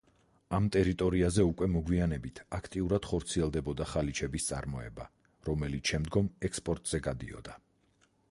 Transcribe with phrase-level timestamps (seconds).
[0.59, 5.05] ამ ტერიტორიაზე უკვე მოგვიანებით აქტიურად ხორციელდებოდა ხალიჩების წარმოება,
[5.49, 7.59] რომელიც შემდგომ ექსპორტზე გადიოდა.